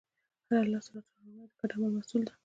[0.47, 2.33] هره لاستهراوړنه د ګډ عمل محصول ده.